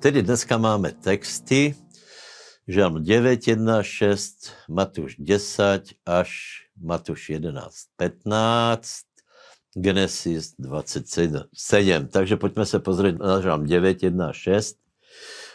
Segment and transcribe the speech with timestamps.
[0.00, 1.74] Tedy dneska máme texty,
[2.64, 6.30] Žalm 9, 1, 6, Matúš 10 až
[6.80, 7.60] Matúš 11,
[7.96, 9.04] 15,
[9.76, 11.50] Genesis 27.
[12.10, 14.80] Takže poďme sa pozrieť na Žalm 9, 1 6.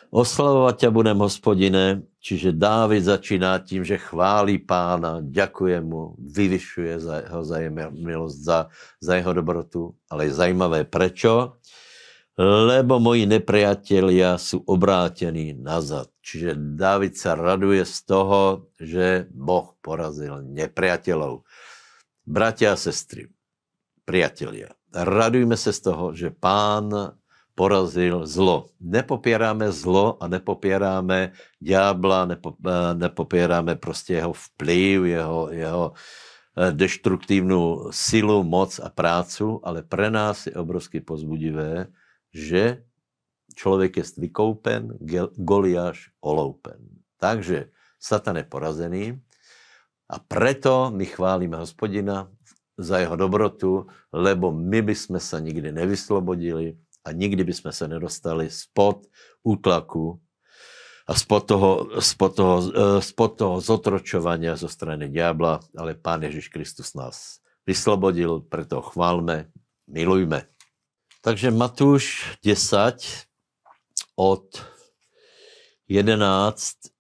[0.10, 1.84] Oslavovať ťa budem, hospodine,
[2.18, 7.42] čiže Dávid začíná tím, že chválí pána, ďakuje mu, vyvyšuje za jeho
[7.94, 8.60] milosť, za,
[8.98, 11.62] za jeho dobrotu, ale je zajímavé prečo
[12.40, 16.08] lebo moji nepriatelia sú obrátení nazad.
[16.24, 21.44] Čiže David sa raduje z toho, že Boh porazil nepriateľov.
[22.24, 23.28] Bratia a sestry,
[24.08, 27.20] priatelia, radujme sa z toho, že pán
[27.60, 28.72] porazil zlo.
[28.80, 32.56] Nepopierame zlo a nepopierame diabla, nepo,
[32.96, 40.48] nepopierame proste jeho vplyv, jeho, jeho eh, deštruktívnu silu, moc a prácu, ale pre nás
[40.48, 41.92] je obrovsky pozbudivé,
[42.40, 42.64] že
[43.60, 45.04] človek je vykoupen,
[45.36, 46.80] Goliáš oloupen.
[47.20, 49.04] Takže Satan je porazený
[50.08, 52.32] a preto my chválime hospodina
[52.80, 57.92] za jeho dobrotu, lebo my by sme sa nikdy nevyslobodili a nikdy by sme sa
[57.92, 59.04] nedostali spod
[59.44, 60.16] útlaku
[61.10, 66.54] a spod toho, spod toho, e, spod toho zotročovania zo strany diabla, ale Pán Ježiš
[66.54, 69.50] Kristus nás vyslobodil, preto chválme,
[69.90, 70.48] milujme.
[71.20, 73.28] Takže Matúš 10
[74.16, 74.48] od
[75.88, 76.96] 11.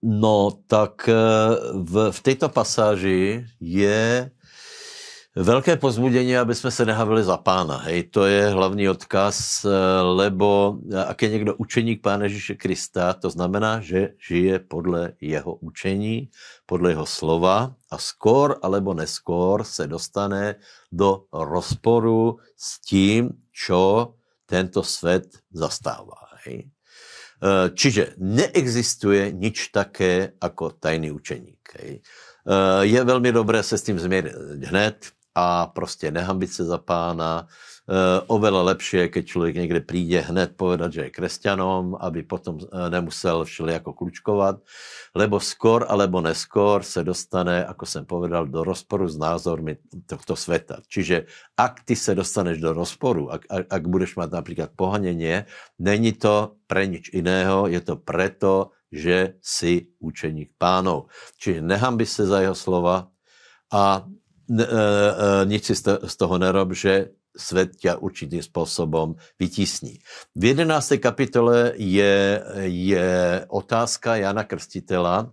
[0.00, 1.14] No tak eh,
[1.76, 4.32] v, v této pasáži je
[5.36, 7.76] Velké pozbudenie, aby jsme se nehavili za pána.
[7.76, 9.66] Hej, to je hlavní odkaz,
[10.02, 16.30] lebo ak je někdo učeník Pána Ježíše Krista, to znamená, že žije podle jeho učení,
[16.66, 20.58] podle jeho slova a skôr alebo neskôr se dostane
[20.92, 24.14] do rozporu s tím, čo
[24.46, 26.26] tento svet zastává.
[26.42, 26.66] Hej.
[27.40, 31.62] Eh, čiže neexistuje nič také ako tajný učeník.
[31.80, 32.02] Hej.
[32.02, 34.34] Eh, je veľmi dobré se s tím zmieriť
[34.66, 34.98] hned,
[35.34, 37.46] a prostě nehambit se za pána.
[37.90, 37.94] E,
[38.26, 43.44] oveľa lepšie, keď člověk někde přijde hned povedať, že je kresťanom, aby potom e, nemusel
[43.44, 44.56] všelijako klučkovat,
[45.14, 49.76] lebo skor alebo neskor se dostane, ako jsem povedal, do rozporu s názormi
[50.06, 50.82] tohto sveta.
[50.88, 51.26] Čiže
[51.56, 55.46] ak ty se dostaneš do rozporu, ak, ak, ak budeš mať například pohanenie,
[55.78, 61.06] není to pre nič iného, je to preto, že si učeník pánov.
[61.38, 63.10] Čiže nehambi se za jeho slova
[63.70, 64.02] a
[64.50, 70.02] E, e, nic si z toho nerob, že svet ťa určitým spôsobom vytísní.
[70.34, 70.98] V 11.
[70.98, 73.08] kapitole je, je
[73.46, 75.26] otázka Jana Krstitela e,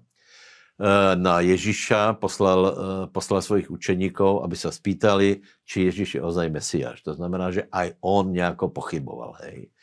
[1.17, 2.61] na Ježiša, poslal,
[3.09, 7.01] poslal svojich učeníkov, aby sa spýtali, či Ježiš je ozaj Mesiáš.
[7.01, 9.33] To znamená, že aj on nejako pochyboval.
[9.50, 9.73] Hej.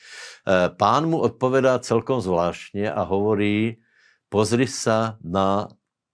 [0.78, 3.83] Pán mu odpovedá celkom zvláštne a hovorí,
[4.31, 5.67] pozri sa na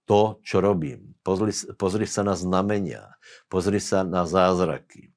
[0.09, 1.10] to, čo robím.
[1.21, 3.13] Pozri, pozri sa na znamenia,
[3.45, 5.13] pozri sa na zázraky.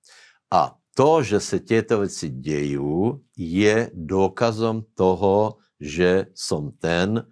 [0.53, 7.25] A to, že sa tieto veci dejú, je dôkazom toho, že som ten,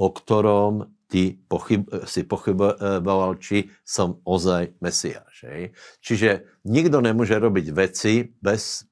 [0.00, 5.44] o ktorom ty pochyb, si pochyboval, či som ozaj Mesiáš.
[5.44, 5.76] Hej?
[6.00, 8.88] Čiže nikto nemôže robiť veci bez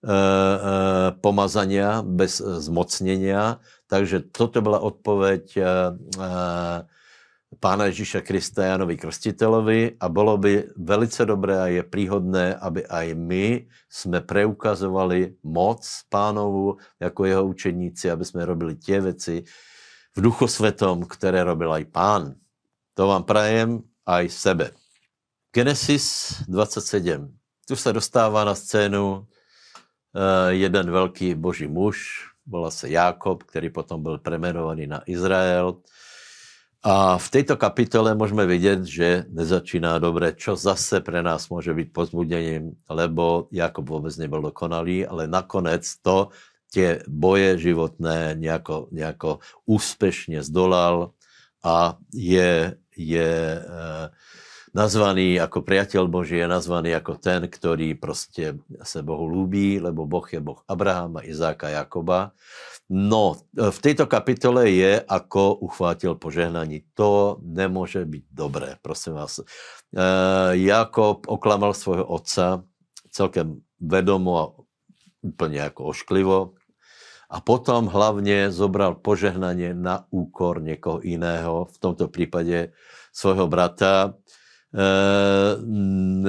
[0.00, 0.16] e, e,
[1.20, 3.60] pomazania, bez zmocnenia.
[3.84, 5.68] Takže toto byla odpoveď e, e,
[7.60, 13.06] pána Ježíša Krista Janovi Krstitelovi a bolo by velice dobré a je príhodné, aby aj
[13.18, 13.46] my
[13.90, 19.44] sme preukazovali moc pánovu jako jeho učeníci, aby sme robili tie veci
[20.12, 22.22] v duchu svetom, ktoré robil aj pán.
[22.96, 24.66] To vám prajem aj sebe.
[25.52, 27.28] Genesis 27.
[27.68, 34.02] Tu sa dostáva na scénu uh, jeden veľký boží muž, volá sa Jákob, ktorý potom
[34.02, 35.80] byl premenovaný na Izrael.
[36.82, 41.88] A v tejto kapitole môžeme vidieť, že nezačíná dobre, čo zase pre nás môže byť
[41.94, 46.34] pozbudením, lebo Jakob vôbec nebol dokonalý, ale nakonec to,
[46.74, 51.14] tie boje životné nejako, nejako úspešne zdolal
[51.62, 53.30] a je, je
[53.60, 53.62] e,
[54.72, 60.24] nazvaný ako priateľ Boží, je nazvaný ako ten, ktorý proste sa Bohu ľúbí, lebo Boh
[60.24, 62.32] je Boh Abrahama, Izáka, Jakoba.
[62.92, 66.84] No, v tejto kapitole je, ako uchvátil požehnaní.
[66.92, 69.40] To nemôže byť dobré, prosím vás.
[69.40, 69.44] E,
[70.60, 72.60] Jakob oklamal svojho otca
[73.08, 74.52] celkem vedomo a
[75.24, 76.38] úplne ako ošklivo.
[77.32, 82.76] A potom hlavne zobral požehnanie na úkor niekoho iného, v tomto prípade
[83.08, 84.20] svojho brata.
[84.72, 84.86] E,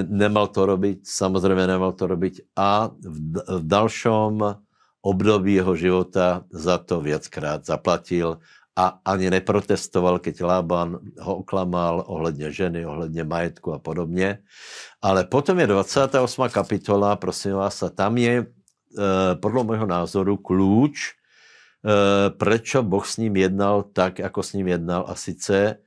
[0.03, 2.51] nemal to robiť, samozrejme nemal to robiť.
[2.59, 4.43] A v, v dalšom
[5.03, 8.43] období jeho života za to viackrát zaplatil
[8.73, 14.39] a ani neprotestoval, keď Lában ho oklamal ohledně ženy, ohledně majetku a podobně.
[15.01, 16.49] Ale potom je 28.
[16.49, 18.45] kapitola, prosím vás, a tam je e,
[19.35, 21.11] podle mého názoru kľúč, e,
[22.35, 25.05] prečo Boh s ním jednal tak, ako s ním jednal.
[25.07, 25.77] A sice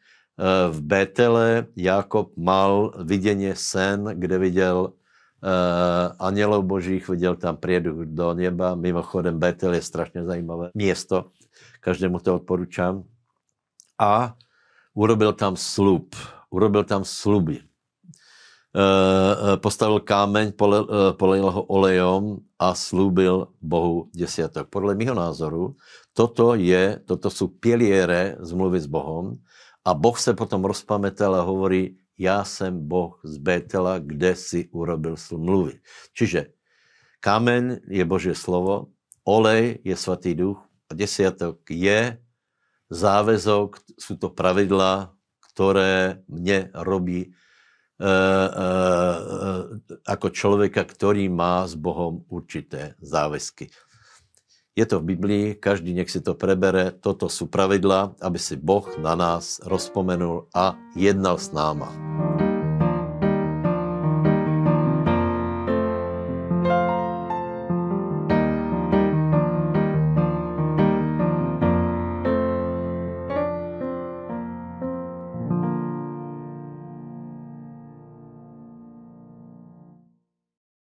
[0.71, 4.93] v Betele Jakob mal videnie sen, kde viděl uh,
[6.19, 8.75] anielov božích, viděl tam prieduch do neba.
[8.75, 11.33] Mimochodem, Betel je strašně zajímavé město
[11.87, 13.06] každému to odporučám.
[13.94, 14.35] A
[14.91, 16.19] urobil tam slub,
[16.50, 17.62] urobil tam sluby.
[17.62, 20.55] E, e, postavil kámeň, e,
[21.15, 24.69] polejil ho olejom a slúbil Bohu desiatok.
[24.69, 25.79] Podle mého názoru,
[26.12, 29.39] toto, je, toto sú piliere zmluvy s Bohom
[29.87, 35.17] a Boh se potom rozpamätal a hovorí, já jsem Boh z Betela, kde si urobil
[35.17, 35.79] smluvy.
[36.11, 36.50] Čiže
[37.21, 38.91] kámen je Božie slovo,
[39.23, 40.59] olej je svatý duch,
[40.91, 42.19] a desiatok je
[42.91, 45.11] záväzok, sú to pravidla,
[45.43, 47.31] ktoré mne robí e,
[48.06, 48.67] e, e,
[50.06, 53.67] ako človeka, ktorý má s Bohom určité záväzky.
[54.76, 58.84] Je to v Biblii, každý nech si to prebere, toto sú pravidla, aby si Boh
[59.00, 61.88] na nás rozpomenul a jednal s náma.